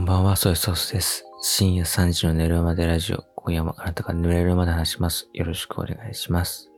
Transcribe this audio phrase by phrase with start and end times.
[0.00, 1.26] んばんは、ソイソースです。
[1.42, 3.22] 深夜3時の寝るまでラジオ。
[3.36, 5.28] 今夜もあなたが寝れるまで話します。
[5.34, 6.70] よろしくお願いします。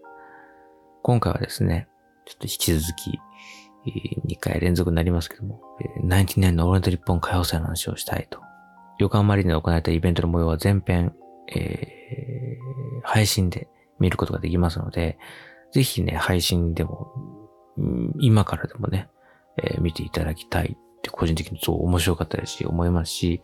[1.04, 1.86] 今回はですね、
[2.26, 3.20] ちょっと引き続き、
[4.28, 5.60] 2回連続になりますけども、
[6.02, 8.40] ナインティナインのオールナイト日本歌謡祭の話をしたいと。
[8.98, 11.14] 横浜マリーナで行われたイベントの模様は全編、
[11.54, 13.68] えー、配信で
[14.00, 15.16] 見ることができますので、
[15.70, 17.12] ぜひね、配信でも、
[18.18, 19.08] 今からでもね、
[19.62, 23.42] えー、見ていただきたいって個人的にそう面白かったですし、思いますし、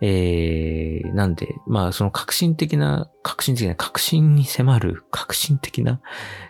[0.00, 6.00] えー、なんで、まあその革新的な、革新的な、革新に迫る、革新的な、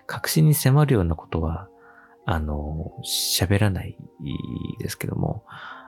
[0.06, 1.68] 革新に迫るようなことは、
[2.24, 3.96] あの、喋らない
[4.78, 5.45] ですけども、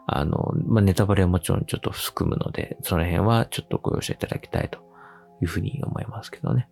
[0.06, 4.80] あの、まあネタバレはもちろんちょっと含むので、その辺はちょっとご容赦いただきたいと
[5.40, 6.68] いうふうに思いますけどね。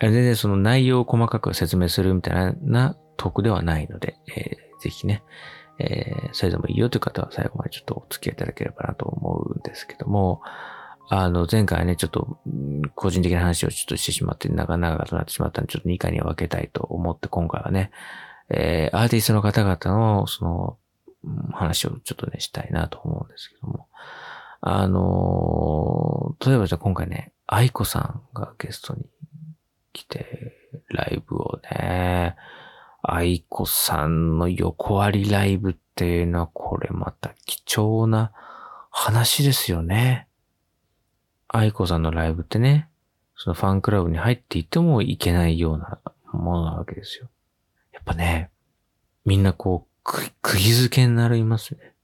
[0.00, 5.22] 全然その内容を細かく説明するみたいなトークではないので、えー、ぜひね、
[5.78, 10.42] えー、それでもいいよという方は最後までちょっとお付き合いいただければなと思うんですけども、
[11.08, 12.38] あの、前回ね、ちょっと、
[12.96, 17.92] 個人的な話をちょっとしてしまって、長々となってしまったんで、ちょっと2回に分けたいと思って、今回はね、
[18.48, 20.78] えー、アーティストの方々の、その、
[21.52, 23.86] 話をちょっとね、したいなと思うんですけども。
[24.68, 29.04] あの例えばじゃあ今回ね、愛子さんがゲストに
[29.92, 30.56] 来て、
[30.88, 32.36] ライブをね、
[33.08, 38.32] 愛子さんの横割りライブっていうのは、これまた貴重な
[38.90, 40.26] 話ですよね。
[41.46, 42.88] 愛子さんのライブってね、
[43.36, 46.00] そのファンクラブに入っていてもいけないような
[46.32, 47.28] ものなわけですよ。
[47.92, 48.50] やっぱね、
[49.24, 51.94] みんなこう、く、釘付けになりますね。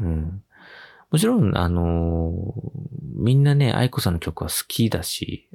[0.00, 0.42] うん。
[1.12, 2.52] もちろん、あのー、
[3.14, 5.48] みんなね、愛子さんの曲は好きだし、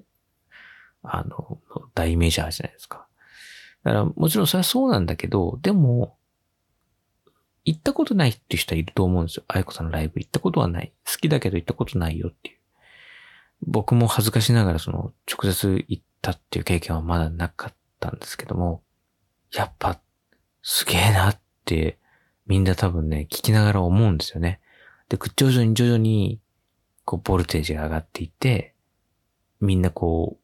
[1.03, 1.59] あの、
[1.93, 3.04] 大メジャーじゃないですか。
[3.85, 6.17] だから、もちろんそれはそうなんだけど、でも、
[7.65, 9.43] 行ったことないっていう人はいると思うんですよ。
[9.47, 10.91] 愛子さんのライブ行ったことはない。
[11.05, 12.57] 好きだけど行ったことないよっていう。
[13.61, 18.83] 僕も恥ずかしながらその直接行ったっていう経験はまだなかったんですけども、
[19.53, 19.99] やっぱ
[20.61, 21.99] すげえなって
[22.47, 24.61] みんな多分ね、聞きながら思うんですよね。
[25.09, 26.39] で、徐々に徐々に
[27.03, 28.73] こうボルテージが上がっていって、
[29.61, 30.37] みんなこ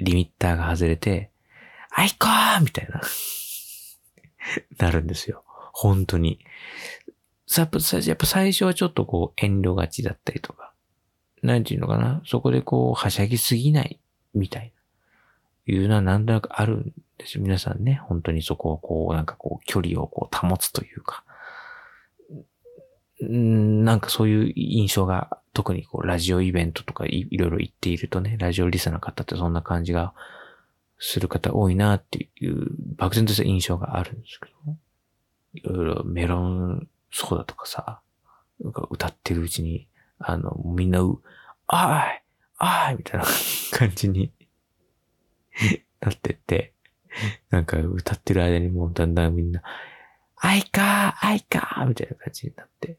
[0.00, 1.30] う、リミッターが外れて、
[1.98, 3.00] あいこーみたいな
[4.78, 5.42] なるんですよ。
[5.72, 6.38] 本当に。
[7.56, 10.72] やっぱ最初はちょっとこう遠慮がちだったりとか、
[11.42, 13.98] なんていうのかなそこでこうはしゃぎすぎない
[14.32, 14.72] みたい
[15.66, 17.42] な、いうのはなんとなくあるんですよ。
[17.42, 21.24] 皆さんね、本当にそこをこうなんかこう距離をこう保つというか、
[23.24, 30.14] んなんかそういう印象が特にこうラジオイベントとかいいろいろ言っているとね、ラジオリスナーの方ってそんな感じが
[30.98, 32.66] する方多いなっていう
[32.96, 34.76] 漠然とした印象があるんですけど、
[35.54, 38.00] いろいろメロンソーダとかさ、
[38.60, 39.88] 歌ってるうちに、
[40.18, 41.00] あの、みんな、
[41.68, 42.22] あーい
[42.58, 43.26] あーいみたいな
[43.72, 44.32] 感じに
[46.00, 46.72] なってって、
[47.50, 49.62] なんか歌ってる間にもうだんだんみんな、
[50.36, 52.98] あいかーあいかーみたいな感じになって、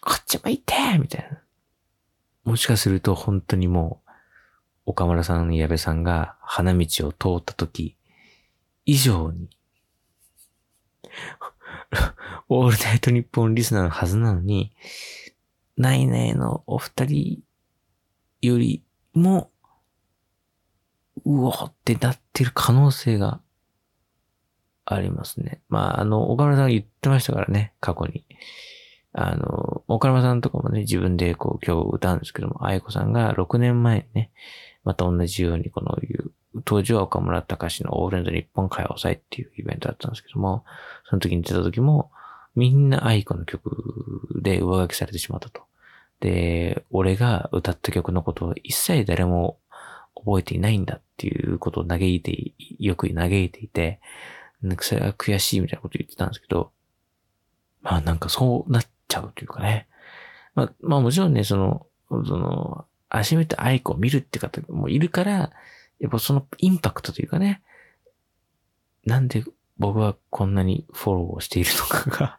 [0.00, 1.40] こっちも行ってみたいな。
[2.44, 4.03] もしかすると本当にもう、
[4.86, 7.96] 岡村さん、矢部さんが花道を通った時
[8.84, 9.48] 以上に、
[12.48, 14.72] オールナイトニッポンリスナーのはずなのに、
[15.76, 17.42] ないないのお二人
[18.42, 18.84] より
[19.14, 19.50] も、
[21.24, 23.40] うおってなってる可能性が
[24.84, 25.62] ありますね。
[25.68, 28.26] まあ、あの、岡村さんが言ってましたからね、過去に。
[29.12, 34.30] あの、岡村さんとかもね、自分でこう今日歌うんですけども、愛子さんが6年前にね、
[34.84, 36.30] また同じようにこのいう、
[36.64, 40.64] 当時は岡村隆史のオールナイト日本歌謡祭っていうイベントだったんですけども、
[41.08, 42.10] その時に出た時も、
[42.54, 43.70] みんな愛子の曲
[44.40, 45.62] で上書きされてしまったと。
[46.20, 49.58] で、俺が歌った曲のことを一切誰も
[50.14, 54.00] 覚えていないんだっていうことを嘆いて、よく嘆いていて、
[54.80, 56.70] それは悔しいみたいなこと言ってたんですけど、
[57.82, 59.86] まあなんかそうなっちゃうというかね。
[60.54, 62.86] まあ、まあもちろんね、その、その、
[63.22, 65.52] 初めて愛子を見るって方もいるから、
[66.00, 67.62] やっぱそのインパクトというかね、
[69.04, 69.44] なんで
[69.78, 72.38] 僕はこんなにフォローをしているのかが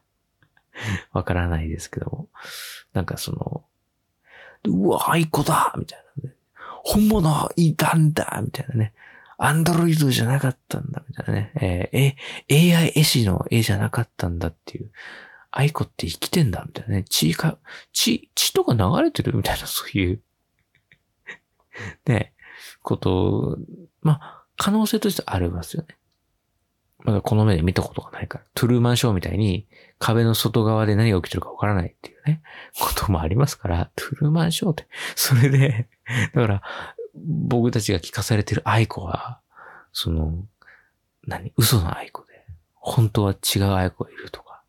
[1.13, 2.27] わからないですけども、
[2.93, 3.63] なんかその、
[4.67, 6.35] うわ、愛子だみたいなね。
[6.83, 8.93] 本物いたんだみたいなね。
[9.37, 11.51] アンドロイドじゃなかったんだみたいなね。
[11.93, 14.91] えー、AI 絵師の絵じゃなかったんだっていう。
[15.51, 17.05] 愛子って生きてんだみたいなね。
[17.09, 17.57] 血か、
[17.93, 20.21] 血、血とか流れてるみたいな、そういう
[22.05, 22.33] ね、
[22.81, 23.57] こと、
[24.01, 25.97] まあ、可能性としてありますよね。
[27.03, 28.45] まだこの目で見たことがないから。
[28.55, 29.67] トゥルーマンショーみたいに
[29.99, 32.41] 壁の外側で何が起きてるかわからないっていうね、
[32.79, 34.87] こともありますから、トゥルーマンショーって。
[35.15, 35.87] それで、
[36.33, 36.63] だから、
[37.13, 39.39] 僕たちが聞かされてる愛子は、
[39.93, 40.45] その、
[41.27, 41.53] 何？
[41.57, 42.45] 嘘の愛子で、
[42.75, 44.63] 本当は違う愛子がいるとか、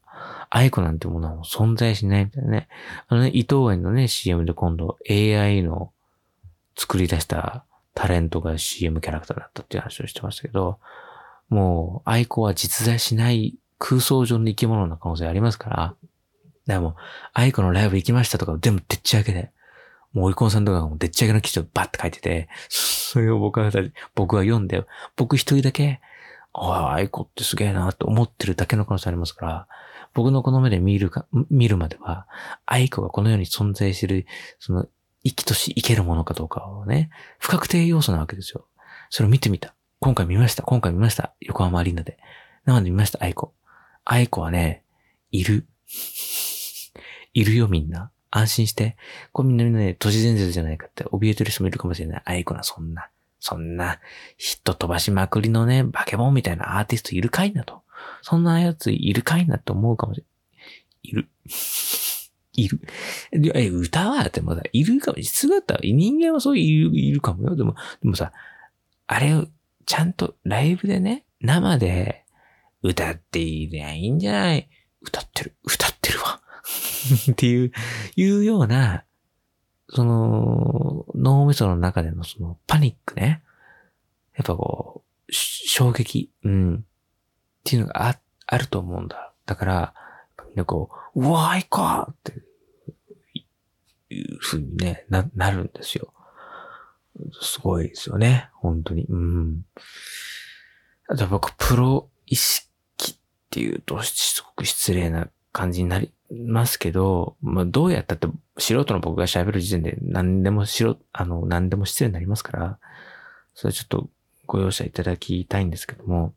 [0.50, 2.68] 愛子なんてものはも存在しないみたいなね。
[3.08, 5.92] あのね、伊藤園のね、CM で今度 AI の
[6.76, 7.64] 作り出した
[7.94, 10.78] タレントが CM キャラクターだったっていう話をしてましたけど、
[11.48, 15.94] もう、愛子は実在しない空想上の生き物の可能性ありますから、
[16.66, 16.96] でも、
[17.32, 19.52] 愛子のライブ行きましたとか全部でっち上げで、
[20.12, 23.70] もう追い込んさんとかがもうでっち上げの記事をバッて書いてて、それを僕は、
[24.14, 24.84] 僕は読んで、
[25.16, 26.00] 僕一人だけ、
[26.52, 29.68] ああ、愛子ってすげえなと思ってるだけの可能性ありますから、
[30.14, 32.26] 僕のこの目で見るか、見るまでは、
[32.64, 34.26] 愛子がこの世に存在してる、
[34.58, 34.86] その、
[35.26, 38.66] 生きとし生けるものかどうかをね、不確定要素なわけですよ。
[39.10, 39.74] それを見てみた。
[39.98, 40.62] 今回見ました。
[40.62, 41.34] 今回見ました。
[41.40, 42.18] 横浜アリーナで。
[42.64, 43.52] 生で見ました、愛子。
[44.04, 44.84] 愛子はね、
[45.32, 45.66] いる。
[47.34, 48.12] いるよ、みんな。
[48.30, 48.96] 安心して。
[49.32, 52.22] これみんなみんなね、都市伝説じゃないかって怯えてる人もいるかもしれない。
[52.24, 53.10] 愛子な、そんな。
[53.40, 53.98] そんな、
[54.36, 57.82] ヒット飛ばしまくりのね、バケモンみたいなアーティストいるかいなと。
[58.22, 61.08] そんなやついるかいなって思うかもしれない。
[61.08, 61.28] いる。
[62.56, 62.80] いる。
[63.32, 65.18] え、歌は、でもさ、いるかも。
[65.22, 67.56] 姿は、人間はそういる、いるかもよ。
[67.56, 68.32] でも、でもさ、
[69.06, 69.46] あれを、
[69.86, 72.24] ちゃんとライブでね、生で
[72.82, 74.68] 歌っていりゃいいんじゃない？
[75.00, 76.40] 歌ってる、歌ってるわ。
[77.30, 77.72] っていう、
[78.16, 79.04] いうような、
[79.88, 83.42] その、脳みその中でのそのパニックね。
[84.36, 86.74] やっぱこう、衝撃、うん。
[86.76, 86.80] っ
[87.64, 89.32] ていうのがあ、あると思うんだ。
[89.46, 89.94] だから、
[90.48, 92.32] みんなこう、うわーいかって
[94.10, 96.12] いうふうにね、な、なるんですよ。
[97.40, 98.50] すごいですよね。
[98.54, 99.04] 本当に。
[99.08, 99.62] うん。
[101.08, 103.16] あと僕、プロ意識っ
[103.50, 112.78] ていうと、すごく失礼な感じになりますけど、まあ、どうやったって素人の僕が喋る時点で何でもしろ、あの、何でも失礼になりますから、
[113.54, 114.10] それちょっと
[114.46, 116.34] ご容赦いただきたいんですけども、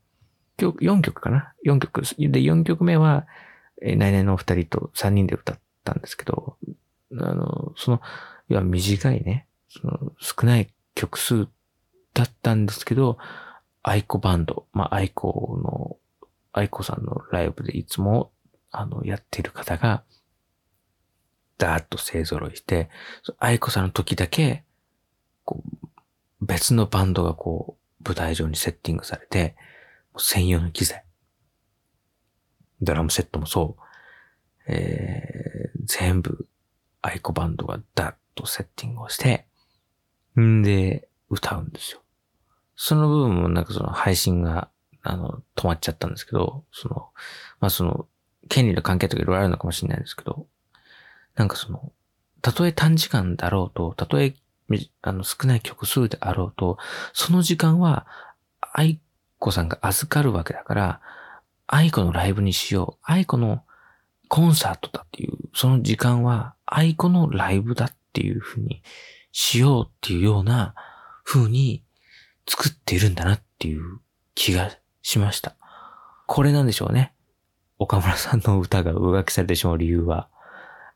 [0.60, 2.01] 今日4曲かな ?4 曲。
[2.01, 3.27] で、4曲目は、
[3.81, 6.57] えー、来年のお二人と3人で歌ったんですけど、
[7.14, 8.02] あの、その、
[8.50, 11.48] いや、短いね、その少ない曲数
[12.14, 13.18] だったんですけど、
[13.84, 15.98] 愛子バンド、まあ、愛子の、
[16.52, 18.32] 愛子さんのライブでいつも、
[18.72, 20.04] あの、やってる方が、
[21.58, 22.90] ダーッと勢揃いして、
[23.38, 24.64] 愛子さんの時だけ、
[25.46, 29.56] こう、別のバンドがこう、舞台上にセッティングされて、
[30.18, 31.04] 専用の機材。
[32.82, 34.72] ドラムセットもそう。
[34.72, 36.48] えー、全部、
[37.01, 39.46] 愛子バンドがダッとセッティングをして、
[40.40, 42.01] んで、歌うんですよ。
[42.75, 44.69] その部分もなんかその配信が、
[45.01, 47.10] あの、止まっちゃったんですけど、その、
[47.60, 48.07] まあその、
[48.48, 50.48] 権利の関係とかいろいろあるのかもしれないですけど、
[51.36, 51.92] なんかその、
[52.42, 54.34] たとえ短時間だろうと、たとえ、
[55.01, 56.78] あの、少ない曲数であろうと、
[57.13, 58.07] その時間は、
[58.74, 59.00] 愛
[59.40, 61.01] 子さんが預かるわけだから、
[61.68, 63.04] 愛子のライブにしよう。
[63.04, 63.63] 愛子の
[64.28, 68.83] コンサートだっていう、その時間は愛子のライブだっていうふうに
[69.31, 70.75] しようっていうような
[71.24, 71.83] 風に
[72.48, 74.00] 作っているんだなっていう
[74.36, 74.71] 気が
[75.01, 75.56] しました。
[76.27, 77.13] これなんでしょうね。
[77.80, 80.29] 岡村さんの歌が上書きされてしまう理由は。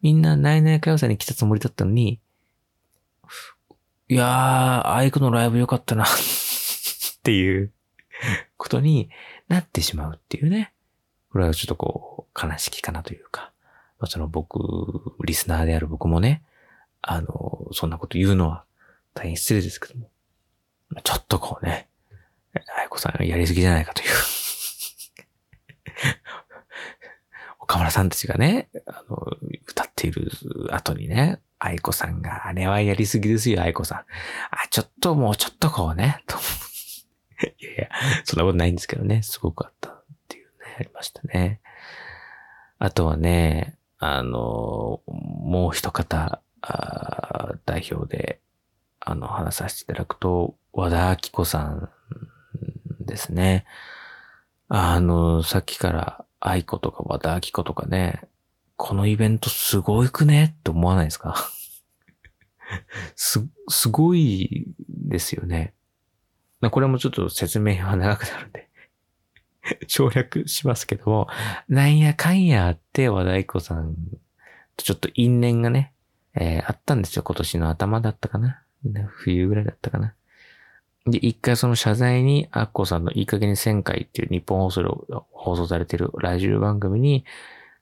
[0.01, 2.19] みんなナイナイ歌謡祭に来たつもりだったのに、
[4.09, 6.07] いやー、アイクのライブ良かったなっ
[7.24, 7.71] ていう
[8.57, 9.09] ことに
[9.48, 10.74] なってしまうっていうね。
[11.31, 13.52] これはちょっとこう、悲しきかなというか、
[14.03, 14.60] まあ、その僕、
[15.24, 16.43] リスナーである僕もね、
[17.01, 18.65] あの、そんなこと言うのは
[19.13, 20.10] 大変失礼ですけども、
[21.05, 21.88] ちょっとこうね、
[22.53, 24.10] あやこさんやりすぎじゃないかという
[27.62, 29.15] 岡村さんたちがね、あの、
[29.69, 30.29] 歌っている
[30.72, 34.00] 後にね、愛子さんが、あれはやりすぎですよ、愛子さん。
[34.00, 34.05] あ、
[34.69, 36.36] ちょっともうちょっとこうね、と。
[37.57, 37.89] いやいや、
[38.25, 41.62] そんなことないんですけどね、すごくあったっていうね、ありましたね。
[42.79, 48.41] あとはね、あの、もう一方、あ代表で、
[49.00, 51.89] あの、話させていただくと、和田明子さん
[53.00, 53.65] ですね。
[54.67, 58.27] あの、さっきから愛子とか和田明子とかね、
[58.75, 60.55] このイベントすごいくね？
[60.60, 61.36] って思わないですか？
[63.15, 65.74] す、すごいですよね。
[66.72, 68.62] これもちょっと説明は長くなるんで
[69.88, 71.27] 省略しますけども、
[71.70, 73.96] なんやかんやあって和田愛子さん
[74.75, 75.93] とちょっと因縁がね、
[76.36, 77.24] えー、あったんですよ。
[77.24, 78.62] 今年の頭だったかな。
[79.08, 80.13] 冬ぐらいだったかな。
[81.05, 84.89] で、一回その謝罪に、アッコさんのいい加減に1000回っていう日本放送で
[85.32, 87.25] 放送されてるラジオ番組に、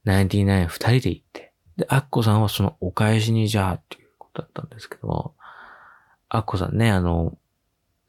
[0.04, 5.36] ナインティナイン二人で行って、で、アッコさんはそのお返しにじゃあっていうことだったんですけども、
[6.30, 7.38] アッコさんね、あの、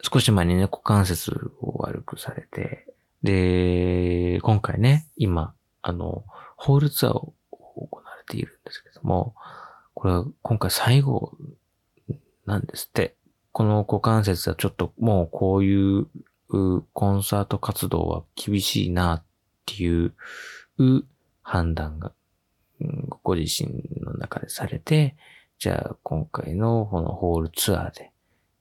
[0.01, 2.92] 少し前にね、股関節を悪くされて、
[3.23, 6.25] で、今回ね、今、あの、
[6.57, 9.35] ホールツアーを行われているんですけども、
[9.95, 11.37] これは今回最後
[12.47, 13.17] なんですって。
[13.53, 16.07] この股関節はちょっともうこういう
[16.49, 19.25] コンサート活動は厳しいなっ
[19.67, 20.15] ていう
[21.43, 22.13] 判断が
[23.23, 25.17] ご自身の中でされて、
[25.59, 28.11] じゃあ今回のこのホールツアーで、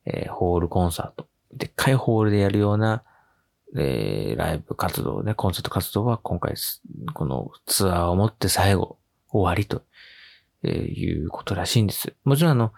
[0.05, 3.03] えー、ホールコンサート、でっかいホールでやるような、
[3.77, 6.55] えー、ライブ活動ね、コンサート活動は今回
[7.13, 8.97] このツアーをもって最後
[9.29, 9.83] 終わりと、
[10.63, 12.13] えー、いうことらしいんです。
[12.23, 12.73] もちろんあの、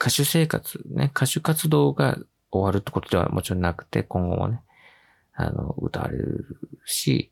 [0.00, 2.18] 歌手生活、ね、歌手活動が
[2.50, 4.60] 終わるってことではもちろんなくて、今後もね、
[5.34, 7.30] あの、歌われるし、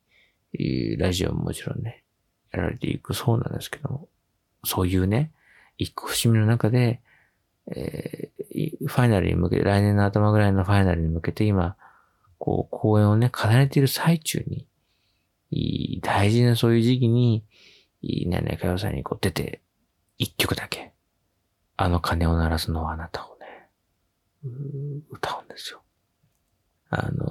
[0.98, 2.04] ラジオももちろんね、
[2.52, 4.08] やられていくそうなんですけども、
[4.64, 5.32] そういうね、
[5.78, 7.00] 一個節目の中で、
[7.74, 11.76] えー、ファイナルに向けて、来年の頭ぐらいのファイナルに向けて今、
[12.40, 14.66] こう、公演をね、重ねている最中に、
[16.02, 17.44] 大事なそういう時期に、
[18.02, 19.60] ねねかよさんにこう出て、
[20.16, 20.92] 一曲だけ、
[21.76, 23.68] あの鐘を鳴らすのはあなたをね、
[25.10, 25.82] 歌うんですよ。
[26.88, 27.30] あの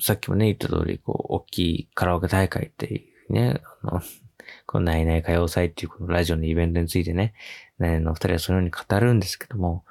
[0.00, 4.02] さっきもね、言った通り、こう、大きいカラオケ大会っていうね、あの、
[4.66, 7.34] このないない歌謡祭っていうこのラジオのイベントについてね、
[7.78, 9.84] ねの二人はそのように語るんですけども、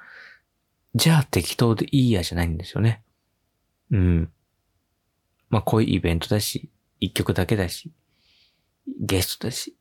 [0.94, 3.02] じゃあ適当でいいやじゃないんですよね。
[3.90, 4.32] うん。
[5.48, 6.70] まあ、こういうイベントだし、
[7.00, 7.92] 一曲だけだし、
[9.00, 9.76] ゲストだし、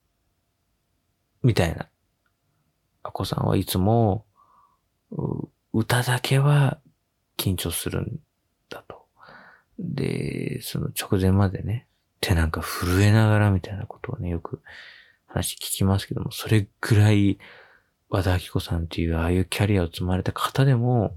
[1.44, 1.88] みたいな。
[3.04, 4.26] アコさんはいつも、
[5.74, 6.80] 歌だけは
[7.38, 8.20] 緊張するん
[8.70, 9.06] だと。
[9.78, 11.88] で、その直前までね、
[12.20, 14.62] 手なんか震えながらみたいなことをね、よく
[15.28, 17.40] 話聞きますけども、それぐらい
[18.10, 21.16] 和田明子さんっていうああいうキャリアを積まれた方でも、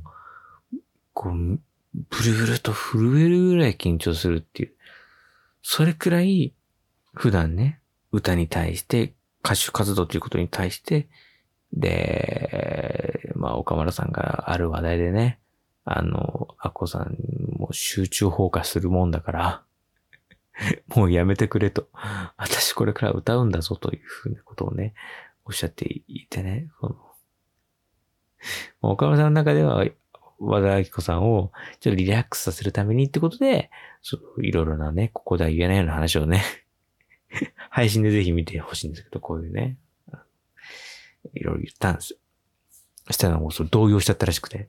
[1.13, 1.61] こう、
[1.95, 4.73] ブルブルと震えるぐらい緊張するっていう。
[5.63, 6.55] それくらい、
[7.15, 7.81] 普段ね、
[8.11, 11.09] 歌に対して、歌手活動ということに対して、
[11.73, 15.39] で、まあ、岡村さんがある話題でね、
[15.85, 17.17] あの、アッコさん
[17.59, 19.63] も集中放火するもんだから、
[20.95, 21.89] もうやめてくれと。
[22.37, 24.95] 私これから歌うんだぞというふうなことをね、
[25.45, 26.97] おっしゃっていてね、この
[28.81, 29.85] 岡村さんの中では、
[30.45, 33.71] 和田明子さんをちょっとリラックスさせるためにってことで、
[34.03, 36.43] そういろいろなね、ここでは言えないような話をね
[37.71, 39.79] 配信でぜひ見てほしいんですけど、こういうね、
[41.35, 42.19] いろいろ言ったんですよ。
[43.11, 44.69] したらもうそ動揺しちゃったらしくて、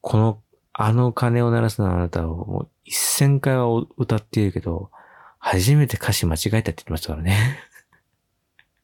[0.00, 4.90] この、あの鐘を鳴らすのはあなたをもう一千回は歌っているけど、
[5.38, 7.58] 初めて歌詞間違えたって言ってましたからね。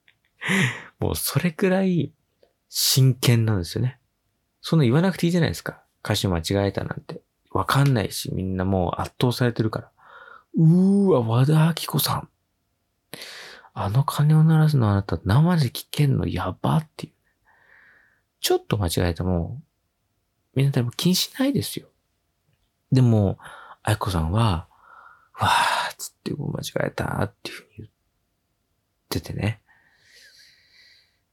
[0.98, 2.12] もうそれくらい
[2.68, 3.98] 真剣なんですよね。
[4.66, 5.82] そんな言わなくていいじゃないですか。
[6.02, 7.20] 歌詞間違えたなんて。
[7.50, 9.90] わかんないし、みんなもう圧倒されてるから。
[10.56, 12.28] うーわ、和田明子さん。
[13.74, 17.12] あの鐘を鳴らすのあなた生で聞けんのやばっていう。
[18.40, 19.60] ちょっと間違えても、
[20.54, 21.88] みんな多分気にしないですよ。
[22.90, 23.36] でも、
[23.82, 24.66] 愛子さんは、
[25.38, 27.90] わーつって間違えたっていうふうに言っ
[29.10, 29.60] ててね。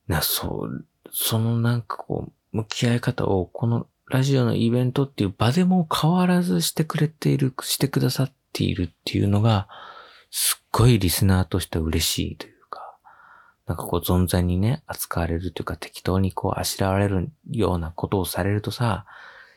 [0.08, 9.70] な、そう、そのなんかこう、向き合い方をこのラジオのイベントっていう場でも変わらずしてくれている、してくださっているっていうのが、
[10.32, 12.98] すっごいリスナーとして嬉しいというか、
[13.68, 19.06] なんかこう存在にね、扱われるというか適当にこうあしらわれるようなことをされるとさ、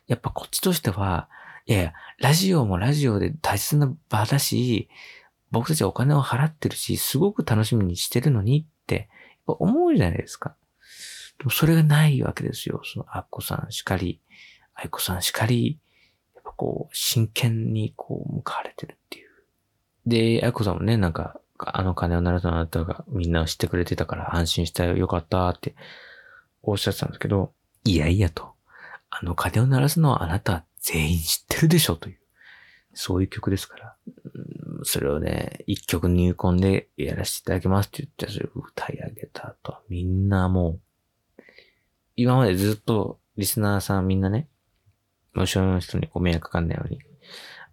[0.07, 1.29] やっぱこっちとしては、
[1.67, 4.89] いやいや、ラジオもラジオで大切な場だし、
[5.51, 9.09] 僕たちはお金を払ってるし、すごく楽しみにしてるのにって、
[9.47, 10.55] 思うじゃないですか。
[11.39, 12.81] でもそれがないわけですよ。
[12.85, 14.21] そのアッコさんしかり、
[14.75, 15.81] aikoさんしかり、
[16.35, 19.31] やっぱこう、真剣にこう、向かわれてるっていう。
[20.07, 25.75] で、 aikoさんもね、なんか、あの鐘を鳴らすあなたがみんな知ってくれてたから安心したよ、よかったって
[26.63, 27.53] おっしゃってたんですけど、
[27.85, 28.55] いやいやと。
[29.11, 32.19] あの鐘を鳴らすのはあなた全員知ってるでしょという。
[32.95, 33.97] そういう曲ですから。
[34.83, 40.81] それをね、一曲入魂でやらせていただきますって言って、それを歌い上げた後、みんなもう、
[42.17, 44.49] 今までずっとリスナーさんみんなね、
[45.35, 47.01] 後ろの人にご迷惑かかんないように、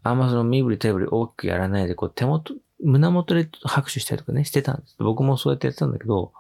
[0.04, 4.96] あんまその身振り手振り大きくやらないで、こう手元、胸元で拍手したりとかね、してたんです。
[5.00, 6.34] 僕もそうやってやってたんだけど、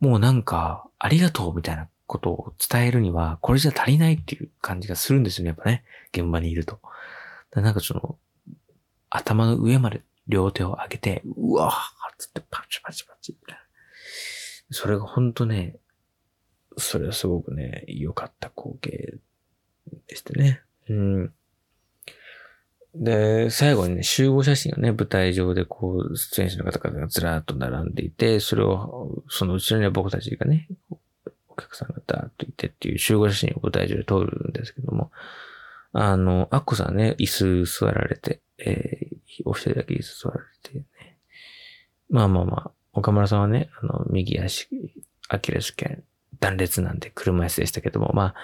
[0.00, 5.84] もうなんか、ありがとうみたいなことを伝えるには、これじゃ足りないっていう感じがするんですよね、やっぱね。
[6.12, 6.80] 現場にいると。
[7.52, 8.18] なんかその、
[9.08, 13.62] 頭の上まで両手を上げて、うわーつってパチパチパチみたいな。
[14.70, 15.76] それがほんとね、
[16.76, 19.14] それはすごくね、良かった光景
[20.08, 20.62] でしたね。
[20.88, 21.32] うん。
[22.94, 30.68] で、最後にね、集合写真をね、舞台上でこう、出演者の方々がずらーっと並んでいて、それを、その後ろには僕たちがね、
[31.48, 35.10] お客さんがダーッといてっていう集合写真を舞台上で撮るんですけども、
[35.92, 40.84] あの、アッコさんね、椅子座られて、えー、お二人だけ椅子座られてね。
[42.10, 44.68] まあまあまあ、岡村さんはね、あの、右足、
[45.28, 46.04] アキレス腱、
[46.44, 48.34] 断裂なんで車椅子でしたけども、まあ、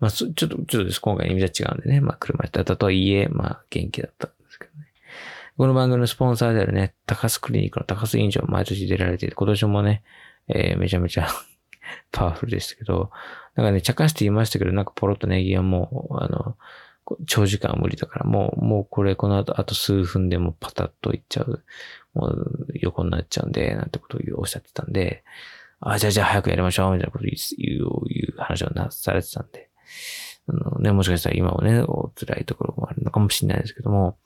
[0.00, 1.00] まあ、ちょっと、ちょっとです。
[1.00, 2.00] 今回意味じゃ違うんでね。
[2.00, 4.86] まあ、車椅子だったとはいえ、まあ、元気だったんですけどね。
[5.58, 10.02] この番組のスポンサーであるね、高須クリニックの高須院長毎年出られていて、今年もね、
[10.48, 11.28] えー、めちゃめちゃ
[12.10, 13.10] パワフルでしたけど、
[13.54, 16.56] なんかね、茶化して言いましたけど、なんかポロッとネギはもう、あの、
[17.26, 21.62] 長時間は無理だから、もう、もうこれこの後、あと数分でもパタッといっちゃう、
[22.14, 25.22] もう横になっちゃうんで、なんてことをおっしゃってたんで、
[25.82, 29.68] あ、じゃあじゃあ早くやりましょう、みたいなこと言う、いう話をなされてたんで、
[30.48, 34.16] あのね、もしかしたら今もね、お辛いところもあるのかもしれないですけども、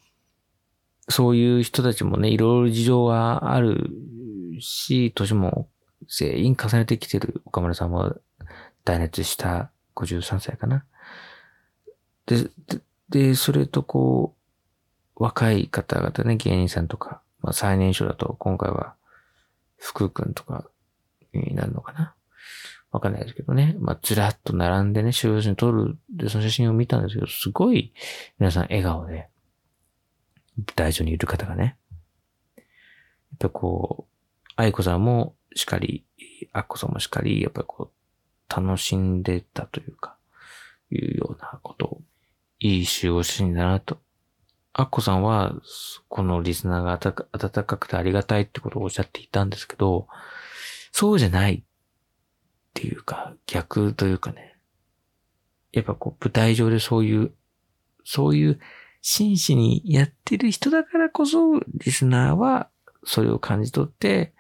[1.09, 3.91] そういう人たちもね、いろいろ事情がある
[4.61, 5.69] し、年も
[6.09, 8.15] 全員重ねてきてる岡村さんも
[8.85, 10.85] 大熱した53歳かな。
[12.27, 12.51] で、
[13.09, 14.35] で、それとこ
[15.17, 18.95] う、若い方々ね、芸人さんとか、まあ最年少だと今回は
[19.79, 20.69] 福君とか
[21.39, 22.15] になるのかな？
[22.93, 23.77] わかんないですけどね。
[23.79, 27.93] まあ、ずらっと並んでね、収容所に撮る、で、その写真を見たんですけど、すごい、
[28.39, 29.29] 皆さん笑顔で、
[30.57, 31.77] 舞台上にいる方がね。
[32.57, 32.65] やっ
[33.39, 36.07] ぱこう、愛子さんもしっかり、
[36.53, 40.17] アッコさんもしっかり、やっぱりこう、楽しんでたというか、
[40.91, 42.03] いうようなことを、
[42.61, 43.99] いい集合写真だなと。
[44.73, 45.55] アッコさんは、
[46.09, 46.93] このリスナーが
[47.33, 50.07] 温かくてありがたいってことをおっしゃっていたんですけど、
[50.99, 51.63] そうじゃないっ
[52.73, 54.57] ていうか、逆というかね。
[55.71, 57.35] やっぱこう、舞台上でそういう、
[58.03, 58.59] そういう
[59.03, 62.71] 真摯にやってる人だからこそ、リスナーは
[63.05, 64.33] それを感じ取って、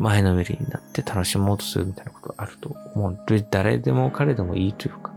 [0.00, 3.18] 前のめりになって楽しもうとするみたいなことがあると思う。
[3.50, 5.14] 誰でも彼でもいいというか、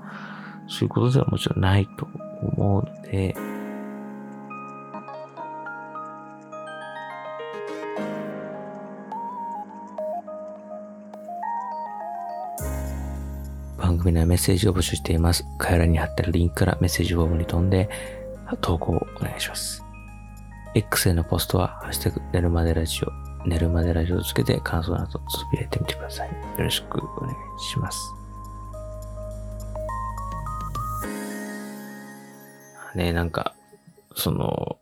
[0.70, 2.08] そういうことではもちろんないと
[2.56, 3.36] 思うので、
[13.88, 15.46] 番組ではメッセージを募集しています。
[15.58, 17.90] 概要欄に貼ってあるリンクからメッセージフォームに飛んで、
[18.60, 19.82] 投稿をお願いします。
[20.76, 26.28] X へのポストは、ハッシュタグ、寝るまでラジオ、寝るまでラジオをつけて感想などつぶやいてみてください。
[26.28, 28.14] よろしくお願いします。
[32.94, 33.56] ね、なんか、
[34.18, 34.80] その、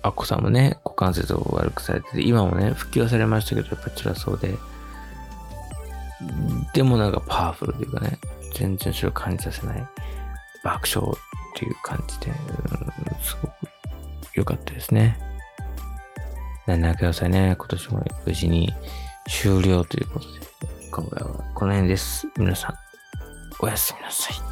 [0.00, 4.56] アッコさんもね、股関節を悪くされてて、今もね、復帰はされましたけど、やっぱ辛そうで、
[6.72, 8.18] でもなんかパワフルというかね、
[8.54, 9.86] 全然それを感じさせない
[10.64, 12.34] 爆笑っていう感じで、うん、
[13.22, 13.52] すごく
[14.34, 15.18] 良かったですね。
[16.66, 17.56] 7くださいね。
[17.58, 18.72] 今年も無事に
[19.28, 20.40] 終了ということで、
[20.90, 22.26] 今回はこの辺です。
[22.38, 22.74] 皆さん、
[23.60, 24.51] おやすみなさい。